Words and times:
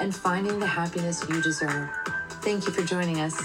and 0.00 0.14
finding 0.14 0.58
the 0.58 0.66
happiness 0.66 1.24
you 1.28 1.42
deserve. 1.42 1.88
Thank 2.42 2.66
you 2.66 2.72
for 2.72 2.82
joining 2.82 3.20
us. 3.20 3.42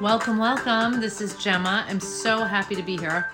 Welcome, 0.00 0.38
welcome. 0.38 1.00
This 1.00 1.20
is 1.20 1.36
Gemma. 1.36 1.86
I'm 1.88 2.00
so 2.00 2.44
happy 2.44 2.74
to 2.74 2.82
be 2.82 2.96
here. 2.96 3.30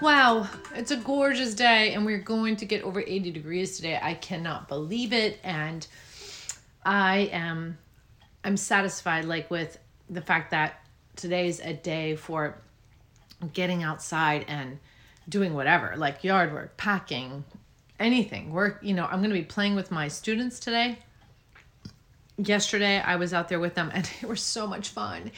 Wow, 0.00 0.48
it's 0.74 0.90
a 0.90 0.96
gorgeous 0.96 1.54
day, 1.54 1.94
and 1.94 2.06
we're 2.06 2.18
going 2.18 2.56
to 2.56 2.64
get 2.64 2.82
over 2.82 3.00
80 3.00 3.32
degrees 3.32 3.76
today. 3.76 3.98
I 4.00 4.14
cannot 4.14 4.68
believe 4.68 5.12
it, 5.12 5.40
and 5.42 5.86
I 6.84 7.30
am 7.32 7.78
I'm 8.44 8.56
satisfied 8.56 9.24
like 9.24 9.50
with 9.50 9.78
the 10.08 10.20
fact 10.20 10.52
that 10.52 10.86
today's 11.16 11.58
a 11.58 11.72
day 11.72 12.14
for 12.14 12.58
getting 13.52 13.82
outside 13.82 14.44
and 14.46 14.78
doing 15.28 15.54
whatever, 15.54 15.94
like 15.96 16.22
yard 16.22 16.52
work, 16.52 16.76
packing, 16.76 17.42
anything. 17.98 18.52
Work, 18.52 18.78
you 18.82 18.94
know, 18.94 19.06
I'm 19.06 19.18
going 19.18 19.30
to 19.30 19.34
be 19.34 19.44
playing 19.44 19.74
with 19.74 19.90
my 19.90 20.06
students 20.06 20.60
today 20.60 20.98
yesterday 22.38 23.00
i 23.00 23.16
was 23.16 23.32
out 23.32 23.48
there 23.48 23.60
with 23.60 23.74
them 23.74 23.90
and 23.94 24.04
they 24.20 24.28
were 24.28 24.36
so 24.36 24.66
much 24.66 24.90
fun. 24.90 25.30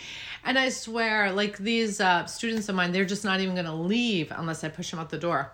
And 0.44 0.58
i 0.58 0.68
swear 0.68 1.32
like 1.32 1.58
these 1.58 2.00
uh, 2.00 2.27
students 2.27 2.68
of 2.68 2.74
mine 2.74 2.92
they're 2.92 3.04
just 3.04 3.24
not 3.24 3.41
even 3.41 3.54
going 3.54 3.66
to 3.66 3.72
leave 3.72 4.32
unless 4.34 4.64
i 4.64 4.68
push 4.68 4.91
them 4.91 5.00
out 5.00 5.10
the 5.10 5.19
door. 5.19 5.52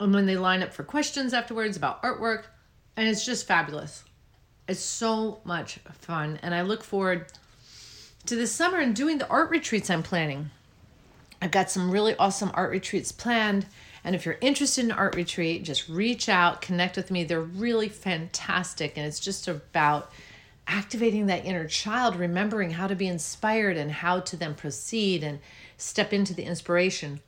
And 0.00 0.14
when 0.14 0.26
they 0.26 0.36
line 0.36 0.62
up 0.62 0.72
for 0.72 0.84
questions 0.84 1.34
afterwards 1.34 1.76
about 1.76 2.02
artwork 2.02 2.44
and 2.96 3.08
it's 3.08 3.24
just 3.24 3.46
fabulous. 3.46 4.04
It's 4.68 4.80
so 4.80 5.40
much 5.44 5.80
fun 6.00 6.38
and 6.42 6.54
i 6.54 6.62
look 6.62 6.82
forward 6.82 7.26
to 8.26 8.36
this 8.36 8.52
summer 8.52 8.78
and 8.78 8.94
doing 8.94 9.18
the 9.18 9.28
art 9.28 9.50
retreats 9.50 9.90
i'm 9.90 10.02
planning. 10.02 10.50
I've 11.42 11.50
got 11.50 11.70
some 11.70 11.90
really 11.90 12.16
awesome 12.16 12.50
art 12.54 12.70
retreats 12.70 13.12
planned 13.12 13.66
and 14.02 14.14
if 14.14 14.24
you're 14.24 14.38
interested 14.40 14.84
in 14.84 14.92
art 14.92 15.14
retreat 15.14 15.64
just 15.64 15.90
reach 15.90 16.30
out 16.30 16.62
connect 16.62 16.96
with 16.96 17.10
me. 17.10 17.24
They're 17.24 17.40
really 17.40 17.90
fantastic 17.90 18.96
and 18.96 19.06
it's 19.06 19.20
just 19.20 19.46
about 19.46 20.10
activating 20.68 21.26
that 21.26 21.44
inner 21.44 21.66
child, 21.66 22.14
remembering 22.14 22.70
how 22.70 22.86
to 22.86 22.94
be 22.94 23.08
inspired 23.08 23.76
and 23.76 23.90
how 23.90 24.20
to 24.20 24.36
then 24.36 24.54
proceed 24.54 25.24
and 25.24 25.40
step 25.76 26.12
into 26.12 26.34
the 26.34 26.44
inspiration. 26.44 27.20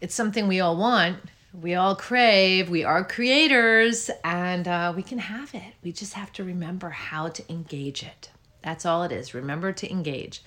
It's 0.00 0.14
something 0.14 0.48
we 0.48 0.60
all 0.60 0.76
want, 0.76 1.18
we 1.58 1.74
all 1.74 1.94
crave, 1.94 2.68
we 2.68 2.82
are 2.82 3.04
creators, 3.04 4.10
and 4.24 4.66
uh, 4.66 4.92
we 4.96 5.02
can 5.02 5.18
have 5.18 5.54
it. 5.54 5.74
We 5.82 5.92
just 5.92 6.14
have 6.14 6.32
to 6.34 6.44
remember 6.44 6.90
how 6.90 7.28
to 7.28 7.52
engage 7.52 8.02
it. 8.02 8.30
That's 8.62 8.84
all 8.84 9.04
it 9.04 9.12
is. 9.12 9.32
Remember 9.32 9.72
to 9.72 9.90
engage. 9.90 10.42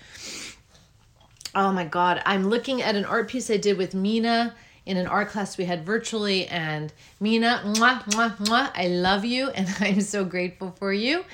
Oh 1.54 1.72
my 1.72 1.86
God, 1.86 2.22
I'm 2.26 2.50
looking 2.50 2.82
at 2.82 2.96
an 2.96 3.06
art 3.06 3.30
piece 3.30 3.50
I 3.50 3.58
did 3.58 3.78
with 3.78 3.96
Mina 3.96 4.56
in 4.86 4.98
an 4.98 5.08
art 5.08 5.30
class 5.30 5.58
we 5.58 5.66
had 5.66 5.86
virtually. 5.86 6.48
And 6.48 6.94
Mina, 7.20 7.62
mwah, 7.66 8.04
mwah, 8.06 8.38
mwah, 8.38 8.72
I 8.76 8.88
love 8.88 9.26
you 9.26 9.50
and 9.56 9.68
I'm 9.80 10.02
so 10.02 10.26
grateful 10.26 10.72
for 10.78 10.94
you. 10.94 11.26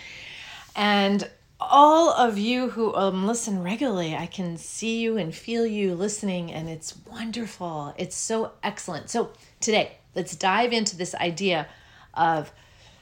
And 0.76 1.30
all 1.62 2.10
of 2.10 2.38
you 2.38 2.70
who 2.70 2.94
um, 2.96 3.28
listen 3.28 3.62
regularly, 3.62 4.16
I 4.16 4.26
can 4.26 4.58
see 4.58 5.00
you 5.00 5.18
and 5.18 5.34
feel 5.34 5.66
you 5.66 5.94
listening, 5.94 6.52
and 6.52 6.68
it's 6.68 6.98
wonderful. 7.06 7.94
It's 7.98 8.16
so 8.16 8.54
excellent. 8.64 9.12
So, 9.12 9.32
today, 9.60 9.98
let's 10.16 10.36
dive 10.36 10.74
into 10.74 10.98
this 10.98 11.14
idea 11.14 11.68
of 12.16 12.52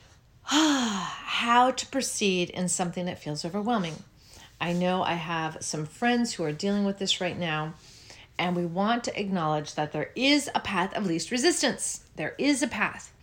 how 0.44 1.72
to 1.72 1.86
proceed 1.88 2.50
in 2.50 2.68
something 2.68 3.06
that 3.06 3.20
feels 3.20 3.46
overwhelming. 3.46 3.96
I 4.60 4.74
know 4.74 5.04
I 5.04 5.14
have 5.14 5.58
some 5.62 5.86
friends 5.86 6.34
who 6.34 6.44
are 6.44 6.52
dealing 6.52 6.84
with 6.84 7.00
this 7.00 7.22
right 7.22 7.38
now, 7.38 7.76
and 8.40 8.56
we 8.56 8.66
want 8.66 9.04
to 9.04 9.20
acknowledge 9.20 9.76
that 9.76 9.92
there 9.92 10.12
is 10.16 10.50
a 10.56 10.62
path 10.62 10.96
of 10.96 11.06
least 11.06 11.30
resistance. 11.30 12.06
There 12.16 12.36
is 12.40 12.64
a 12.64 12.68
path, 12.68 13.14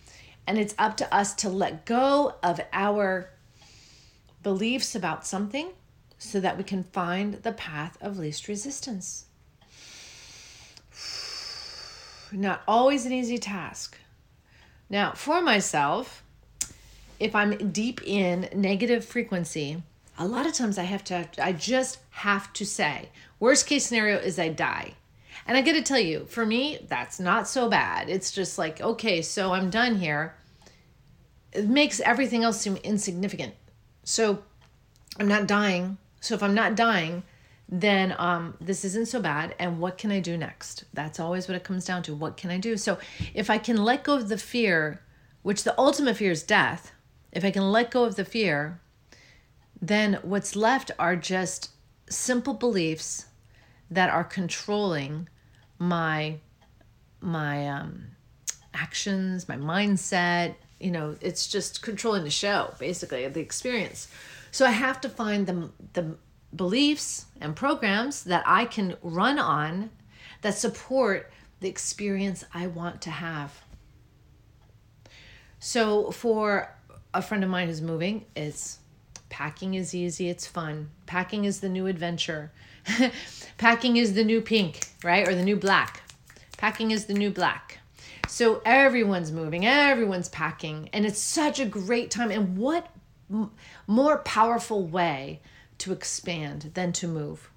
and 0.47 0.59
it's 0.59 0.75
up 0.79 0.99
to 0.99 1.13
us 1.13 1.35
to 1.37 1.49
let 1.49 1.87
go 1.87 2.35
of 2.43 2.61
our 2.73 3.31
beliefs 4.43 4.95
about 4.95 5.27
something 5.27 5.71
so 6.19 6.39
that 6.39 6.59
we 6.59 6.65
can 6.65 6.85
find 6.85 7.43
the 7.43 7.53
path 7.53 7.97
of 8.01 8.19
least 8.19 8.47
resistance. 8.47 9.25
Not 12.31 12.63
always 12.69 13.07
an 13.07 13.13
easy 13.13 13.39
task. 13.39 13.99
Now, 14.91 15.13
for 15.13 15.41
myself, 15.41 16.23
if 17.19 17.35
I'm 17.35 17.73
deep 17.73 18.03
in 18.05 18.51
negative 18.55 19.05
frequency, 19.05 19.83
a 20.19 20.27
lot 20.27 20.47
of 20.47 20.53
times 20.53 20.77
I 20.77 20.85
have 20.85 21.05
to, 21.05 21.27
I 21.43 21.53
just 21.53 21.99
have 22.11 22.53
to 22.55 22.67
say, 22.67 23.09
worst 23.41 23.67
case 23.67 23.87
scenario 23.87 24.19
is 24.19 24.39
I 24.39 24.49
die. 24.51 24.95
And 25.47 25.57
I 25.57 25.63
got 25.63 25.73
to 25.73 25.83
tell 25.83 26.01
you, 26.01 26.27
for 26.27 26.45
me, 26.45 26.79
that's 26.89 27.21
not 27.21 27.47
so 27.47 27.69
bad. 27.69 28.09
It's 28.09 28.33
just 28.33 28.59
like, 28.59 28.81
okay, 28.81 29.23
so 29.23 29.53
I'm 29.53 29.71
done 29.71 29.97
here. 29.97 30.35
It 31.53 31.69
makes 31.69 32.01
everything 32.01 32.43
else 32.43 32.61
seem 32.61 32.77
insignificant. 32.79 33.55
So 34.03 34.43
I'm 35.19 35.29
not 35.29 35.47
dying. 35.47 35.99
So 36.21 36.35
if 36.35 36.43
I'm 36.43 36.55
not 36.55 36.75
dying, 36.75 37.23
then 37.69 38.15
um, 38.19 38.57
this 38.61 38.85
isn't 38.85 39.07
so 39.07 39.21
bad. 39.21 39.55
And 39.59 39.79
what 39.79 39.99
can 39.99 40.11
I 40.11 40.19
do 40.19 40.37
next? 40.37 40.85
That's 40.93 41.21
always 41.21 41.47
what 41.47 41.57
it 41.57 41.65
comes 41.65 41.85
down 41.85 42.03
to. 42.05 42.15
What 42.15 42.37
can 42.37 42.51
I 42.51 42.59
do? 42.59 42.77
So 42.77 42.99
if 43.33 43.49
I 43.49 43.59
can 43.59 43.77
let 43.77 44.05
go 44.05 44.17
of 44.17 44.29
the 44.29 44.39
fear, 44.39 45.01
which 45.43 45.63
the 45.63 45.79
ultimate 45.79 46.17
fear 46.17 46.33
is 46.33 46.43
death, 46.43 46.93
if 47.31 47.45
I 47.45 47.53
can 47.53 47.71
let 47.71 47.93
go 47.93 48.05
of 48.05 48.17
the 48.17 48.25
fear, 48.25 48.81
then 49.81 50.19
what's 50.23 50.57
left 50.57 50.91
are 50.99 51.17
just 51.17 51.71
simple 52.09 52.55
beliefs 52.55 53.27
that 53.91 54.11
are 54.11 54.25
controlling 54.25 55.29
my 55.79 56.39
my 57.21 57.69
um, 57.69 58.09
actions, 58.75 59.49
my 59.49 59.57
mindset. 59.57 60.55
You 60.79 60.91
know, 60.91 61.17
it's 61.21 61.47
just 61.47 61.83
controlling 61.83 62.25
the 62.25 62.31
show, 62.31 62.75
basically, 62.79 63.27
the 63.29 63.41
experience. 63.41 64.09
So 64.51 64.67
I 64.67 64.71
have 64.71 65.01
to 65.03 65.09
find 65.09 65.47
the 65.47 65.71
the 65.93 66.17
beliefs 66.55 67.27
and 67.41 67.55
programs 67.55 68.25
that 68.25 68.43
I 68.47 68.65
can 68.65 68.97
run 69.03 69.39
on 69.39 69.91
that 70.43 70.55
support 70.55 71.31
the 71.61 71.69
experience 71.69 72.45
I 72.55 72.67
want 72.67 73.01
to 73.03 73.11
have. 73.11 73.63
So 75.59 76.11
for 76.11 76.75
a 77.15 77.23
friend 77.23 77.43
of 77.43 77.51
mine 77.51 77.69
who's 77.69 77.81
moving, 77.83 78.27
it's 78.35 78.79
packing 79.29 79.75
is 79.75 79.95
easy, 79.95 80.29
it's 80.29 80.47
fun. 80.47 80.91
Packing 81.07 81.45
is 81.45 81.61
the 81.61 81.69
new 81.69 81.87
adventure. 81.87 82.53
Packing 83.59 83.97
is 83.97 84.15
the 84.15 84.25
new 84.25 84.41
pink, 84.41 84.89
right? 85.03 85.27
Or 85.27 85.35
the 85.35 85.43
new 85.43 85.57
black. 85.57 86.03
Packing 86.57 86.91
is 86.91 87.07
the 87.07 87.15
new 87.15 87.31
black. 87.31 87.79
So 88.29 88.61
everyone's 88.65 89.31
moving, 89.31 89.67
everyone's 89.67 90.29
packing, 90.29 90.91
and 90.93 91.07
it's 91.07 91.19
such 91.19 91.61
a 91.61 91.65
great 91.65 92.11
time. 92.11 92.31
And 92.31 92.59
what 92.59 92.89
m- 93.31 93.53
more 93.87 94.19
powerful 94.19 94.85
way 94.85 95.41
to 95.79 95.93
expand 95.93 96.73
than 96.75 96.93
to 96.95 97.09
move? 97.09 97.51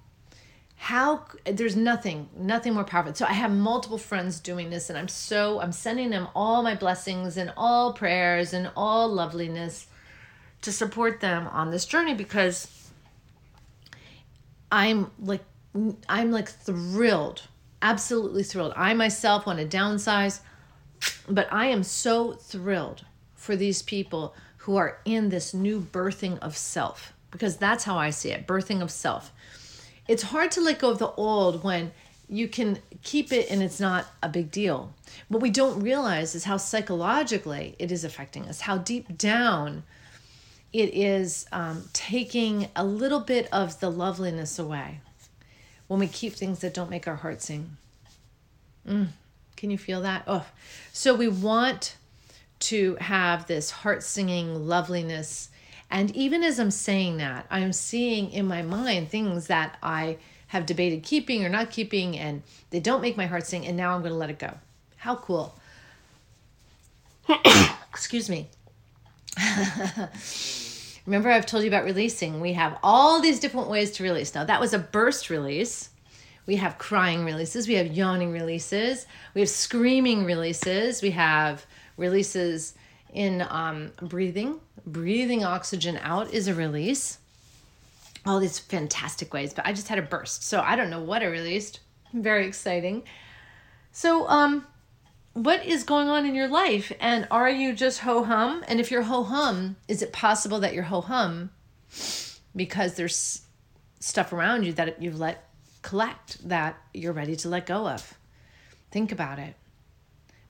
How 0.76 1.24
there's 1.44 1.76
nothing, 1.76 2.28
nothing 2.36 2.74
more 2.74 2.84
powerful. 2.84 3.14
So 3.14 3.26
I 3.26 3.32
have 3.32 3.50
multiple 3.50 3.98
friends 3.98 4.40
doing 4.40 4.70
this, 4.70 4.88
and 4.88 4.98
I'm 4.98 5.08
so 5.08 5.60
I'm 5.60 5.72
sending 5.72 6.10
them 6.10 6.28
all 6.34 6.62
my 6.62 6.74
blessings 6.74 7.36
and 7.36 7.52
all 7.56 7.92
prayers 7.92 8.52
and 8.52 8.70
all 8.76 9.08
loveliness 9.08 9.86
to 10.62 10.72
support 10.72 11.20
them 11.20 11.46
on 11.48 11.70
this 11.70 11.84
journey 11.84 12.14
because 12.14 12.90
I'm 14.70 15.10
like 15.20 15.44
I'm 16.08 16.32
like 16.32 16.48
thrilled, 16.48 17.42
absolutely 17.80 18.42
thrilled. 18.42 18.72
I 18.76 18.94
myself 18.94 19.46
want 19.46 19.58
to 19.58 19.76
downsize, 19.76 20.40
but 21.28 21.52
I 21.52 21.66
am 21.66 21.82
so 21.82 22.32
thrilled 22.32 23.04
for 23.34 23.56
these 23.56 23.82
people 23.82 24.34
who 24.58 24.76
are 24.76 24.98
in 25.04 25.28
this 25.28 25.54
new 25.54 25.80
birthing 25.80 26.38
of 26.40 26.56
self 26.56 27.12
because 27.30 27.56
that's 27.56 27.84
how 27.84 27.96
I 27.96 28.10
see 28.10 28.30
it 28.30 28.46
birthing 28.46 28.82
of 28.82 28.90
self. 28.90 29.32
It's 30.08 30.24
hard 30.24 30.50
to 30.52 30.60
let 30.60 30.80
go 30.80 30.90
of 30.90 30.98
the 30.98 31.12
old 31.12 31.62
when 31.62 31.92
you 32.28 32.48
can 32.48 32.78
keep 33.02 33.32
it 33.32 33.50
and 33.50 33.62
it's 33.62 33.80
not 33.80 34.06
a 34.22 34.28
big 34.28 34.50
deal. 34.50 34.92
What 35.28 35.40
we 35.40 35.50
don't 35.50 35.80
realize 35.80 36.34
is 36.34 36.44
how 36.44 36.56
psychologically 36.56 37.76
it 37.78 37.90
is 37.90 38.04
affecting 38.04 38.46
us, 38.46 38.62
how 38.62 38.78
deep 38.78 39.16
down 39.16 39.84
it 40.72 40.94
is 40.94 41.46
um, 41.52 41.84
taking 41.92 42.68
a 42.76 42.84
little 42.84 43.20
bit 43.20 43.48
of 43.52 43.80
the 43.80 43.90
loveliness 43.90 44.58
away 44.58 45.00
when 45.88 46.00
we 46.00 46.06
keep 46.06 46.34
things 46.34 46.60
that 46.60 46.74
don't 46.74 46.90
make 46.90 47.08
our 47.08 47.16
heart 47.16 47.42
sing. 47.42 47.76
Mm, 48.86 49.08
can 49.56 49.70
you 49.70 49.78
feel 49.78 50.02
that? 50.02 50.22
Oh, 50.26 50.46
so 50.92 51.14
we 51.14 51.28
want 51.28 51.96
to 52.60 52.96
have 53.00 53.46
this 53.46 53.70
heart 53.70 54.02
singing 54.02 54.66
loveliness 54.68 55.48
And 55.90 56.14
even 56.14 56.42
as 56.44 56.60
I'm 56.60 56.70
saying 56.70 57.16
that, 57.18 57.46
I'm 57.50 57.72
seeing 57.72 58.30
in 58.30 58.46
my 58.46 58.62
mind 58.62 59.08
things 59.10 59.48
that 59.48 59.76
I 59.82 60.18
have 60.48 60.66
debated 60.66 61.02
keeping 61.02 61.44
or 61.44 61.48
not 61.48 61.70
keeping, 61.70 62.16
and 62.18 62.42
they 62.70 62.80
don't 62.80 63.00
make 63.02 63.16
my 63.16 63.26
heart 63.26 63.46
sing, 63.46 63.66
and 63.66 63.76
now 63.76 63.94
I'm 63.94 64.00
going 64.00 64.12
to 64.12 64.18
let 64.18 64.30
it 64.30 64.38
go. 64.38 64.54
How 64.96 65.16
cool. 65.16 65.54
Excuse 67.92 68.28
me. 68.28 68.48
Remember, 71.06 71.30
I've 71.30 71.46
told 71.46 71.64
you 71.64 71.70
about 71.70 71.84
releasing. 71.84 72.40
We 72.40 72.52
have 72.54 72.78
all 72.82 73.20
these 73.20 73.40
different 73.40 73.68
ways 73.68 73.90
to 73.92 74.02
release. 74.02 74.34
Now, 74.34 74.44
that 74.44 74.60
was 74.60 74.74
a 74.74 74.78
burst 74.78 75.30
release. 75.30 75.90
We 76.46 76.56
have 76.56 76.78
crying 76.78 77.24
releases. 77.24 77.68
We 77.68 77.74
have 77.74 77.92
yawning 77.96 78.32
releases. 78.32 79.06
We 79.34 79.40
have 79.40 79.50
screaming 79.50 80.24
releases. 80.24 81.02
We 81.02 81.12
have 81.12 81.64
releases 81.96 82.74
in 83.12 83.46
um, 83.48 83.92
breathing. 84.02 84.60
Breathing 84.86 85.44
oxygen 85.44 85.98
out 86.02 86.32
is 86.32 86.48
a 86.48 86.54
release. 86.54 87.18
All 88.26 88.40
these 88.40 88.58
fantastic 88.58 89.32
ways, 89.32 89.54
but 89.54 89.66
I 89.66 89.72
just 89.72 89.88
had 89.88 89.98
a 89.98 90.02
burst. 90.02 90.44
So 90.44 90.60
I 90.60 90.76
don't 90.76 90.90
know 90.90 91.02
what 91.02 91.22
I 91.22 91.26
released. 91.26 91.80
Very 92.12 92.46
exciting. 92.46 93.04
So, 93.92 94.28
um, 94.28 94.66
what 95.32 95.64
is 95.64 95.84
going 95.84 96.08
on 96.08 96.26
in 96.26 96.34
your 96.34 96.48
life? 96.48 96.92
And 97.00 97.26
are 97.30 97.50
you 97.50 97.72
just 97.72 98.00
ho 98.00 98.24
hum? 98.24 98.64
And 98.66 98.80
if 98.80 98.90
you're 98.90 99.02
ho 99.02 99.22
hum, 99.22 99.76
is 99.88 100.02
it 100.02 100.12
possible 100.12 100.60
that 100.60 100.74
you're 100.74 100.84
ho 100.84 101.00
hum 101.00 101.50
because 102.54 102.94
there's 102.94 103.42
stuff 104.00 104.32
around 104.32 104.64
you 104.64 104.72
that 104.72 105.00
you've 105.00 105.18
let 105.18 105.48
collect 105.82 106.46
that 106.48 106.76
you're 106.92 107.12
ready 107.12 107.36
to 107.36 107.48
let 107.48 107.66
go 107.66 107.88
of? 107.88 108.14
Think 108.90 109.12
about 109.12 109.38
it. 109.38 109.54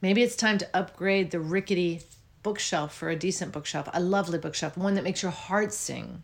Maybe 0.00 0.22
it's 0.22 0.36
time 0.36 0.56
to 0.58 0.68
upgrade 0.72 1.30
the 1.30 1.40
rickety 1.40 2.00
bookshelf 2.42 2.94
for 2.94 3.10
a 3.10 3.16
decent 3.16 3.52
bookshelf, 3.52 3.88
a 3.92 4.00
lovely 4.00 4.38
bookshelf, 4.38 4.78
one 4.78 4.94
that 4.94 5.04
makes 5.04 5.22
your 5.22 5.30
heart 5.30 5.74
sing. 5.74 6.22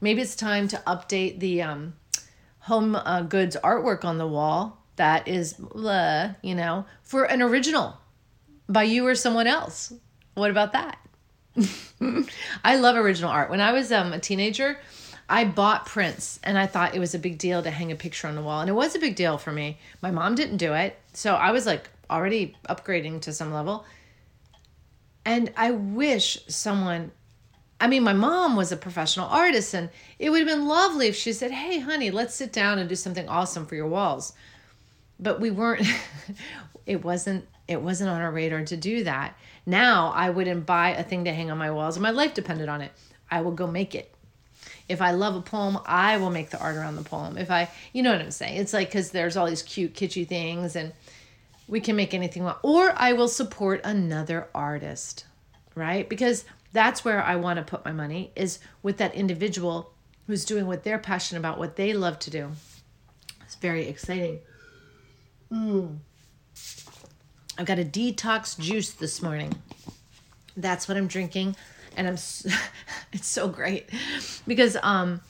Maybe 0.00 0.20
it's 0.20 0.34
time 0.34 0.66
to 0.68 0.82
update 0.84 1.38
the 1.38 1.62
um, 1.62 1.94
home 2.60 2.96
uh, 2.96 3.22
goods 3.22 3.56
artwork 3.62 4.04
on 4.04 4.18
the 4.18 4.26
wall 4.26 4.77
that 4.98 5.26
is, 5.26 5.58
uh, 5.60 6.34
you 6.42 6.54
know, 6.54 6.84
for 7.02 7.24
an 7.24 7.42
original 7.42 7.96
by 8.68 8.82
you 8.84 9.06
or 9.06 9.14
someone 9.14 9.46
else. 9.46 9.92
What 10.34 10.50
about 10.50 10.72
that? 10.72 10.98
I 12.64 12.76
love 12.76 12.96
original 12.96 13.30
art. 13.30 13.50
When 13.50 13.60
I 13.60 13.72
was 13.72 13.90
um, 13.90 14.12
a 14.12 14.20
teenager, 14.20 14.78
I 15.28 15.44
bought 15.44 15.86
prints 15.86 16.38
and 16.44 16.56
I 16.56 16.66
thought 16.66 16.94
it 16.94 17.00
was 17.00 17.14
a 17.14 17.18
big 17.18 17.38
deal 17.38 17.62
to 17.62 17.70
hang 17.70 17.90
a 17.90 17.96
picture 17.96 18.28
on 18.28 18.34
the 18.34 18.42
wall. 18.42 18.60
And 18.60 18.70
it 18.70 18.74
was 18.74 18.94
a 18.94 19.00
big 19.00 19.16
deal 19.16 19.38
for 19.38 19.50
me. 19.50 19.78
My 20.00 20.10
mom 20.10 20.34
didn't 20.34 20.58
do 20.58 20.74
it. 20.74 20.98
So 21.12 21.34
I 21.34 21.50
was 21.50 21.66
like 21.66 21.88
already 22.10 22.56
upgrading 22.68 23.22
to 23.22 23.32
some 23.32 23.52
level. 23.52 23.84
And 25.24 25.52
I 25.56 25.72
wish 25.72 26.38
someone, 26.48 27.10
I 27.80 27.86
mean, 27.86 28.02
my 28.02 28.14
mom 28.14 28.56
was 28.56 28.72
a 28.72 28.78
professional 28.78 29.28
artist, 29.28 29.74
and 29.74 29.90
it 30.18 30.30
would 30.30 30.38
have 30.38 30.48
been 30.48 30.66
lovely 30.66 31.08
if 31.08 31.16
she 31.16 31.34
said, 31.34 31.50
Hey, 31.50 31.80
honey, 31.80 32.10
let's 32.10 32.34
sit 32.34 32.50
down 32.50 32.78
and 32.78 32.88
do 32.88 32.94
something 32.94 33.28
awesome 33.28 33.66
for 33.66 33.74
your 33.74 33.88
walls 33.88 34.32
but 35.18 35.40
we 35.40 35.50
weren't 35.50 35.86
it 36.86 37.04
wasn't 37.04 37.46
it 37.66 37.82
wasn't 37.82 38.08
on 38.08 38.20
our 38.20 38.30
radar 38.30 38.64
to 38.64 38.76
do 38.76 39.04
that. 39.04 39.36
Now 39.66 40.12
i 40.14 40.30
wouldn't 40.30 40.66
buy 40.66 40.90
a 40.90 41.02
thing 41.02 41.24
to 41.24 41.32
hang 41.32 41.50
on 41.50 41.58
my 41.58 41.70
walls 41.70 41.96
and 41.96 42.02
my 42.02 42.10
life 42.10 42.34
depended 42.34 42.68
on 42.68 42.80
it. 42.80 42.92
I 43.30 43.42
will 43.42 43.52
go 43.52 43.66
make 43.66 43.94
it. 43.94 44.12
If 44.88 45.02
i 45.02 45.10
love 45.12 45.36
a 45.36 45.42
poem 45.42 45.78
i 45.84 46.16
will 46.16 46.30
make 46.30 46.50
the 46.50 46.60
art 46.60 46.76
around 46.76 46.96
the 46.96 47.02
poem. 47.02 47.36
If 47.36 47.50
i 47.50 47.68
you 47.92 48.02
know 48.02 48.12
what 48.12 48.20
i'm 48.20 48.30
saying? 48.30 48.56
It's 48.56 48.72
like 48.72 48.88
because 48.88 49.10
there's 49.10 49.36
all 49.36 49.46
these 49.46 49.62
cute 49.62 49.94
kitschy 49.94 50.26
things 50.26 50.76
and 50.76 50.92
we 51.66 51.80
can 51.80 51.96
make 51.96 52.14
anything 52.14 52.48
or 52.62 52.92
i 52.96 53.12
will 53.12 53.28
support 53.28 53.80
another 53.84 54.48
artist 54.54 55.24
right? 55.74 56.08
Because 56.08 56.44
that's 56.72 57.04
where 57.04 57.22
i 57.22 57.36
want 57.36 57.58
to 57.58 57.62
put 57.62 57.84
my 57.84 57.92
money 57.92 58.32
is 58.36 58.58
with 58.82 58.98
that 58.98 59.14
individual 59.14 59.92
who's 60.26 60.44
doing 60.44 60.66
what 60.66 60.84
they're 60.84 60.98
passionate 60.98 61.40
about 61.40 61.58
what 61.58 61.76
they 61.76 61.94
love 61.94 62.18
to 62.18 62.30
do. 62.30 62.50
It's 63.42 63.54
very 63.54 63.86
exciting 63.88 64.40
Mm. 65.52 65.98
I've 67.56 67.66
got 67.66 67.78
a 67.78 67.84
detox 67.84 68.58
juice 68.58 68.92
this 68.92 69.22
morning. 69.22 69.52
That's 70.56 70.88
what 70.88 70.96
I'm 70.96 71.06
drinking, 71.06 71.56
and 71.96 72.06
I'm. 72.06 72.14
it's 73.12 73.26
so 73.26 73.48
great 73.48 73.88
because 74.46 74.76
um, 74.82 75.20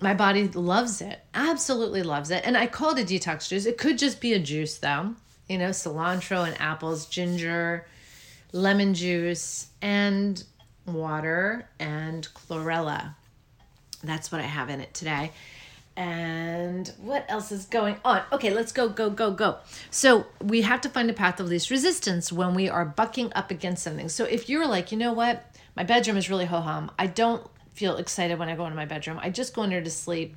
my 0.00 0.14
body 0.14 0.48
loves 0.48 1.00
it, 1.00 1.20
absolutely 1.34 2.02
loves 2.02 2.30
it, 2.30 2.42
and 2.44 2.56
I 2.56 2.66
call 2.66 2.96
it 2.96 3.00
a 3.00 3.04
detox 3.04 3.48
juice. 3.48 3.66
It 3.66 3.78
could 3.78 3.98
just 3.98 4.20
be 4.20 4.32
a 4.34 4.38
juice 4.38 4.78
though, 4.78 5.14
you 5.48 5.58
know, 5.58 5.70
cilantro 5.70 6.46
and 6.46 6.60
apples, 6.60 7.06
ginger, 7.06 7.86
lemon 8.52 8.94
juice, 8.94 9.68
and 9.80 10.42
water 10.86 11.68
and 11.78 12.26
chlorella. 12.34 13.14
That's 14.02 14.30
what 14.30 14.40
I 14.40 14.44
have 14.44 14.68
in 14.68 14.80
it 14.80 14.92
today. 14.92 15.32
And 15.96 16.92
what 17.00 17.24
else 17.28 17.52
is 17.52 17.66
going 17.66 17.96
on? 18.04 18.22
Okay, 18.32 18.52
let's 18.52 18.72
go, 18.72 18.88
go, 18.88 19.10
go, 19.10 19.30
go. 19.30 19.58
So 19.90 20.26
we 20.40 20.62
have 20.62 20.80
to 20.82 20.88
find 20.88 21.08
a 21.08 21.12
path 21.12 21.38
of 21.38 21.46
least 21.46 21.70
resistance 21.70 22.32
when 22.32 22.54
we 22.54 22.68
are 22.68 22.84
bucking 22.84 23.32
up 23.34 23.50
against 23.50 23.84
something. 23.84 24.08
So 24.08 24.24
if 24.24 24.48
you're 24.48 24.66
like, 24.66 24.90
you 24.90 24.98
know 24.98 25.12
what, 25.12 25.54
my 25.76 25.84
bedroom 25.84 26.16
is 26.16 26.28
really 26.28 26.46
ho 26.46 26.60
hum, 26.60 26.90
I 26.98 27.06
don't 27.06 27.46
feel 27.74 27.96
excited 27.96 28.38
when 28.38 28.48
I 28.48 28.56
go 28.56 28.64
into 28.64 28.76
my 28.76 28.86
bedroom, 28.86 29.20
I 29.20 29.30
just 29.30 29.54
go 29.54 29.62
in 29.62 29.70
there 29.70 29.82
to 29.82 29.90
sleep. 29.90 30.36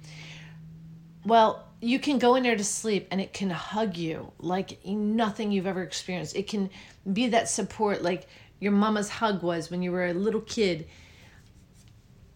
Well, 1.25 1.67
you 1.81 1.99
can 1.99 2.19
go 2.19 2.35
in 2.35 2.43
there 2.43 2.55
to 2.55 2.63
sleep 2.63 3.07
and 3.11 3.19
it 3.19 3.33
can 3.33 3.49
hug 3.49 3.97
you 3.97 4.31
like 4.39 4.83
nothing 4.85 5.51
you've 5.51 5.67
ever 5.67 5.83
experienced. 5.83 6.35
It 6.35 6.47
can 6.47 6.69
be 7.11 7.29
that 7.29 7.49
support 7.49 8.01
like 8.01 8.27
your 8.59 8.71
mama's 8.71 9.09
hug 9.09 9.43
was 9.43 9.69
when 9.69 9.81
you 9.81 9.91
were 9.91 10.07
a 10.07 10.13
little 10.13 10.41
kid 10.41 10.87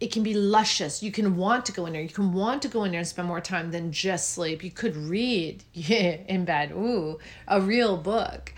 it 0.02 0.10
can 0.10 0.24
be 0.24 0.34
luscious. 0.34 1.00
You 1.00 1.12
can 1.12 1.36
want 1.36 1.64
to 1.66 1.72
go 1.72 1.86
in 1.86 1.92
there. 1.92 2.02
You 2.02 2.08
can 2.08 2.32
want 2.32 2.60
to 2.62 2.68
go 2.68 2.82
in 2.82 2.90
there 2.90 2.98
and 2.98 3.06
spend 3.06 3.28
more 3.28 3.40
time 3.40 3.70
than 3.70 3.92
just 3.92 4.30
sleep. 4.30 4.64
You 4.64 4.72
could 4.72 4.96
read 4.96 5.62
yeah, 5.72 6.16
in 6.26 6.44
bed. 6.44 6.72
Ooh, 6.72 7.20
a 7.46 7.60
real 7.60 7.96
book. 7.96 8.52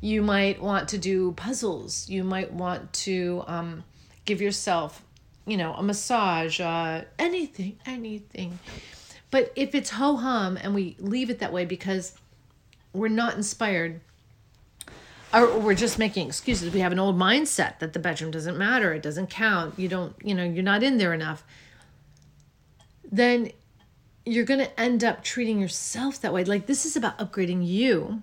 You 0.00 0.22
might 0.22 0.62
want 0.62 0.88
to 0.90 0.98
do 0.98 1.32
puzzles. 1.32 2.08
You 2.08 2.22
might 2.22 2.52
want 2.52 2.92
to 2.92 3.42
um, 3.48 3.82
give 4.24 4.40
yourself, 4.40 5.02
you 5.48 5.56
know, 5.56 5.74
a 5.74 5.82
massage, 5.82 6.60
uh, 6.60 7.02
anything, 7.18 7.76
anything. 7.86 8.60
But 9.32 9.52
if 9.56 9.74
it's 9.74 9.90
ho 9.90 10.14
hum 10.14 10.56
and 10.62 10.76
we 10.76 10.94
leave 11.00 11.28
it 11.28 11.40
that 11.40 11.52
way 11.52 11.64
because 11.64 12.12
we're 12.92 13.08
not 13.08 13.34
inspired, 13.34 14.00
or 15.34 15.58
we're 15.58 15.74
just 15.74 15.98
making 15.98 16.28
excuses. 16.28 16.72
We 16.72 16.80
have 16.80 16.92
an 16.92 16.98
old 16.98 17.18
mindset 17.18 17.80
that 17.80 17.92
the 17.92 17.98
bedroom 17.98 18.30
doesn't 18.30 18.56
matter, 18.56 18.92
it 18.92 19.02
doesn't 19.02 19.30
count, 19.30 19.78
you 19.78 19.88
don't, 19.88 20.14
you 20.22 20.34
know, 20.34 20.44
you're 20.44 20.62
not 20.62 20.82
in 20.82 20.98
there 20.98 21.12
enough. 21.12 21.44
Then 23.10 23.50
you're 24.24 24.44
going 24.44 24.60
to 24.60 24.80
end 24.80 25.04
up 25.04 25.22
treating 25.22 25.60
yourself 25.60 26.20
that 26.20 26.32
way. 26.32 26.44
Like 26.44 26.66
this 26.66 26.86
is 26.86 26.96
about 26.96 27.18
upgrading 27.18 27.66
you. 27.66 28.22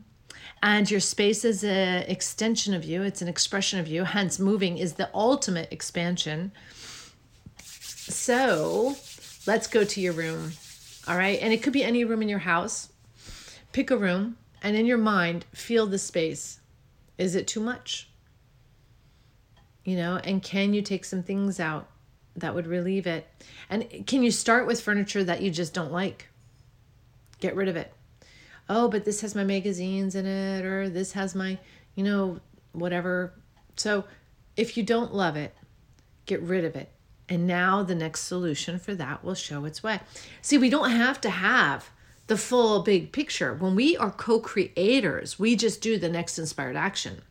And 0.64 0.90
your 0.90 1.00
space 1.00 1.44
is 1.44 1.64
an 1.64 2.04
extension 2.04 2.74
of 2.74 2.84
you, 2.84 3.02
it's 3.02 3.22
an 3.22 3.28
expression 3.28 3.80
of 3.80 3.88
you. 3.88 4.04
Hence, 4.04 4.40
moving 4.40 4.78
is 4.78 4.94
the 4.94 5.10
ultimate 5.14 5.72
expansion. 5.72 6.52
So, 7.58 8.96
let's 9.48 9.68
go 9.68 9.84
to 9.84 10.02
your 10.02 10.14
room. 10.14 10.52
All 11.08 11.18
right. 11.18 11.40
And 11.42 11.52
it 11.52 11.64
could 11.64 11.74
be 11.74 11.84
any 11.84 12.04
room 12.04 12.22
in 12.22 12.30
your 12.30 12.40
house. 12.40 12.90
Pick 13.72 13.90
a 13.90 13.98
room 13.98 14.38
and 14.62 14.76
in 14.76 14.86
your 14.86 15.00
mind, 15.00 15.46
feel 15.52 15.88
the 15.88 15.98
space 15.98 16.61
is 17.22 17.36
it 17.36 17.48
too 17.48 17.60
much? 17.60 18.10
You 19.86 19.96
know, 19.96 20.20
and 20.24 20.42
can 20.42 20.74
you 20.74 20.82
take 20.82 21.06
some 21.06 21.22
things 21.22 21.60
out 21.60 21.88
that 22.36 22.56
would 22.56 22.66
relieve 22.66 23.06
it? 23.06 23.28
And 23.70 24.08
can 24.08 24.24
you 24.24 24.32
start 24.32 24.66
with 24.66 24.82
furniture 24.82 25.24
that 25.24 25.42
you 25.42 25.52
just 25.52 25.72
don't 25.72 25.92
like? 25.92 26.30
Get 27.40 27.56
rid 27.56 27.68
of 27.68 27.76
it. 27.76 27.94
Oh, 28.68 28.88
but 28.88 29.06
this 29.06 29.22
has 29.22 29.36
my 29.36 29.44
magazines 29.44 30.16
in 30.16 30.26
it, 30.26 30.66
or 30.66 30.90
this 30.90 31.12
has 31.12 31.36
my, 31.36 31.60
you 31.94 32.04
know, 32.04 32.40
whatever. 32.72 33.34
So 33.76 34.06
if 34.58 34.76
you 34.76 34.82
don't 34.82 35.14
love 35.14 35.36
it, 35.36 35.56
get 36.26 36.42
rid 36.42 36.66
of 36.66 36.76
it. 36.76 36.90
And 37.30 37.46
now 37.46 37.84
the 37.84 37.96
next 37.96 38.22
solution 38.22 38.80
for 38.80 38.96
that 38.96 39.24
will 39.24 39.36
show 39.36 39.66
its 39.66 39.84
way. 39.84 40.00
See, 40.42 40.58
we 40.58 40.72
don't 40.72 40.90
have 40.90 41.22
to 41.22 41.30
have 41.30 41.92
the 42.28 42.38
full 42.38 42.82
big 42.84 43.12
picture. 43.12 43.54
When 43.54 43.76
we 43.76 43.98
are 43.98 44.12
co 44.12 44.40
creators, 44.40 45.40
we 45.40 45.56
just 45.56 45.82
do 45.82 45.98
the 45.98 46.10
next 46.10 46.40
inspired 46.40 46.76
action. 46.76 47.22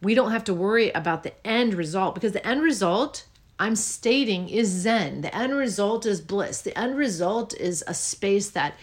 We 0.00 0.14
don't 0.14 0.30
have 0.30 0.44
to 0.44 0.54
worry 0.54 0.90
about 0.90 1.22
the 1.22 1.46
end 1.46 1.74
result 1.74 2.14
because 2.14 2.32
the 2.32 2.46
end 2.46 2.62
result, 2.62 3.26
I'm 3.58 3.74
stating, 3.74 4.48
is 4.48 4.68
Zen. 4.68 5.22
The 5.22 5.34
end 5.34 5.54
result 5.54 6.06
is 6.06 6.20
bliss. 6.20 6.62
The 6.62 6.78
end 6.78 6.96
result 6.96 7.54
is 7.54 7.82
a 7.86 7.94
space 7.94 8.50
that 8.50 8.74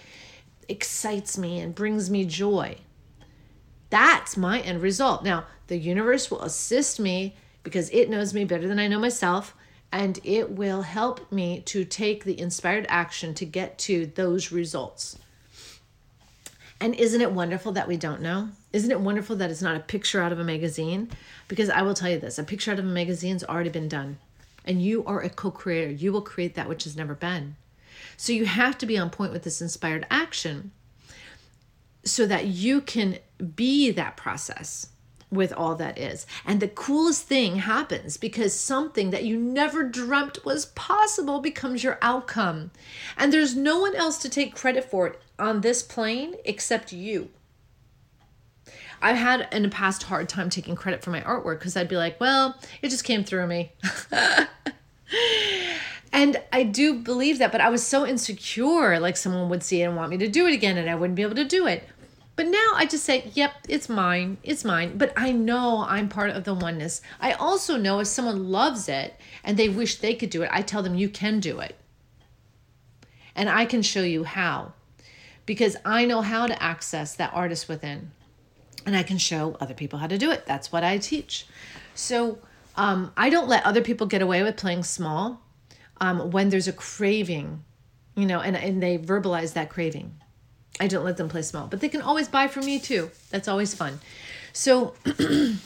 excites 0.68 1.38
me 1.38 1.60
and 1.60 1.74
brings 1.74 2.10
me 2.10 2.26
joy. 2.26 2.78
That's 3.90 4.36
my 4.36 4.60
end 4.62 4.82
result. 4.82 5.24
Now, 5.24 5.46
the 5.68 5.78
universe 5.78 6.30
will 6.30 6.42
assist 6.42 7.00
me 7.00 7.36
because 7.64 7.90
it 7.92 8.10
knows 8.10 8.34
me 8.34 8.44
better 8.44 8.68
than 8.68 8.80
I 8.80 8.88
know 8.88 9.00
myself 9.00 9.56
and 9.92 10.20
it 10.24 10.52
will 10.52 10.82
help 10.82 11.32
me 11.32 11.62
to 11.62 11.86
take 11.86 12.24
the 12.24 12.40
inspired 12.40 12.86
action 12.90 13.34
to 13.36 13.46
get 13.46 13.78
to 13.80 14.08
those 14.08 14.52
results. 14.52 15.18
And 16.82 16.94
isn't 16.96 17.22
it 17.22 17.32
wonderful 17.32 17.72
that 17.74 17.88
we 17.88 17.96
don't 17.96 18.22
know? 18.22 18.50
Isn't 18.74 18.92
it 18.92 19.00
wonderful 19.00 19.38
that 19.38 19.50
it's 19.50 19.62
not 19.62 19.78
a 19.78 19.80
picture 19.80 20.22
out 20.22 20.34
of 20.34 20.40
a 20.40 20.44
magazine? 20.44 21.10
Because 21.48 21.70
I 21.70 21.82
will 21.82 21.94
tell 21.94 22.10
you 22.10 22.20
this 22.20 22.38
a 22.38 22.44
picture 22.44 22.72
out 22.72 22.80
of 22.80 22.86
a 22.86 22.90
magazine's 22.90 23.44
already 23.44 23.70
been 23.70 23.88
done. 23.88 24.18
and 24.66 24.82
you 24.82 25.06
are 25.06 25.22
a 25.22 25.30
co 25.30 25.52
creator. 25.52 25.92
You 25.92 26.12
will 26.12 26.22
create 26.22 26.56
that 26.56 26.68
which 26.68 26.84
has 26.86 26.98
never 26.98 27.14
been. 27.14 27.56
So 28.18 28.34
you 28.34 28.46
have 28.46 28.78
to 28.80 28.86
be 28.86 28.98
on 28.98 29.10
point 29.10 29.32
with 29.32 29.44
this 29.44 29.62
inspired 29.62 30.06
action 30.10 30.72
so 32.04 32.26
that 32.26 32.48
you 32.48 32.82
can 32.82 33.20
be 33.56 33.92
that 33.92 34.18
process 34.18 34.88
with 35.32 35.52
all 35.54 35.76
that 35.76 35.98
is. 35.98 36.26
And 36.46 36.60
the 36.60 36.68
coolest 36.68 37.24
thing 37.24 37.58
happens 37.58 38.18
because 38.18 38.54
something 38.54 39.10
that 39.10 39.24
you 39.24 39.38
never 39.38 39.84
dreamt 39.84 40.46
was 40.46 40.68
possible 40.68 41.40
becomes 41.40 41.84
your 41.84 41.98
outcome. 42.02 42.72
And 43.18 43.32
there's 43.32 43.56
no 43.56 43.80
one 43.80 43.96
else 43.96 44.18
to 44.20 44.30
take 44.30 44.56
credit 44.56 44.84
for 44.84 45.08
it 45.08 45.22
on 45.38 45.62
this 45.62 45.84
plane 45.84 46.36
except 46.46 46.94
you. 46.94 47.30
I've 49.02 49.18
had 49.18 49.48
in 49.52 49.64
the 49.64 49.70
past 49.70 50.04
hard 50.04 50.30
time 50.30 50.50
taking 50.50 50.76
credit 50.76 51.04
for 51.04 51.12
my 51.12 51.22
artwork 51.22 51.60
because 51.60 51.78
I'd 51.78 51.90
be 51.90 51.98
like, 51.98 52.20
well, 52.20 52.58
it 52.82 52.90
just 52.90 53.04
came 53.04 53.24
through 53.24 53.48
me. 53.48 53.74
and 56.12 56.42
I 56.52 56.64
do 56.64 56.96
believe 56.96 57.38
that, 57.40 57.52
but 57.52 57.62
I 57.62 57.70
was 57.70 57.86
so 57.86 58.06
insecure. 58.06 59.00
Like 59.00 59.18
someone 59.18 59.50
would 59.50 59.64
see 59.64 59.82
it 59.82 59.86
and 59.86 59.96
want 59.96 60.10
me 60.10 60.18
to 60.18 60.28
do 60.28 60.48
it 60.48 60.54
again, 60.54 60.78
and 60.78 60.90
I 60.90 60.96
wouldn't 60.96 61.16
be 61.16 61.22
able 61.22 61.36
to 61.36 61.46
do 61.46 61.68
it. 61.68 61.88
But 62.36 62.48
now 62.48 62.72
I 62.76 62.86
just 62.86 63.06
say, 63.06 63.32
yep, 63.34 63.54
it's 63.70 63.88
mine, 63.88 64.38
it's 64.44 64.66
mine. 64.66 64.98
But 64.98 65.14
I 65.16 65.32
know 65.32 65.86
I'm 65.88 66.10
part 66.10 66.32
of 66.32 66.44
the 66.44 66.54
oneness. 66.54 67.02
I 67.20 67.32
also 67.34 67.78
know 67.78 68.00
if 68.00 68.08
someone 68.08 68.50
loves 68.50 68.90
it 68.90 69.16
and 69.44 69.58
they 69.58 69.70
wish 69.70 69.98
they 69.98 70.16
could 70.16 70.30
do 70.30 70.44
it, 70.44 70.50
I 70.52 70.62
tell 70.62 70.84
them, 70.84 70.96
you 70.96 71.08
can 71.08 71.40
do 71.40 71.60
it. 71.60 71.76
And 73.36 73.50
I 73.50 73.66
can 73.66 73.82
show 73.82 74.02
you 74.02 74.26
how 74.26 74.74
because 75.46 75.78
I 75.86 76.06
know 76.06 76.22
how 76.22 76.48
to 76.48 76.62
access 76.62 77.16
that 77.16 77.34
artist 77.34 77.70
within 77.70 78.12
and 78.86 78.96
I 78.96 79.04
can 79.04 79.18
show 79.18 79.56
other 79.60 79.74
people 79.74 80.00
how 80.00 80.08
to 80.08 80.18
do 80.18 80.32
it. 80.32 80.46
That's 80.46 80.72
what 80.72 80.84
I 80.84 80.98
teach. 80.98 81.48
So 81.94 82.40
um, 82.76 83.12
I 83.16 83.30
don't 83.30 83.48
let 83.48 83.66
other 83.66 83.82
people 83.82 84.08
get 84.08 84.22
away 84.22 84.44
with 84.44 84.58
playing 84.58 84.84
small 84.84 85.42
um, 86.02 86.32
when 86.32 86.50
there's 86.50 86.68
a 86.68 86.74
craving, 86.74 87.64
you 88.16 88.26
know, 88.26 88.42
and, 88.42 88.56
and 88.56 88.82
they 88.84 88.98
verbalize 88.98 89.54
that 89.54 89.70
craving. 89.70 90.16
I 90.80 90.88
don't 90.88 91.06
let 91.06 91.18
them 91.18 91.30
play 91.30 91.42
small, 91.42 91.68
but 91.68 91.80
they 91.80 91.90
can 91.90 92.02
always 92.02 92.28
buy 92.28 92.48
from 92.48 92.66
me 92.66 92.80
too. 92.80 93.12
That's 93.30 93.48
always 93.48 93.74
fun. 93.74 94.00
So, 94.52 94.94
mmm, 95.06 95.58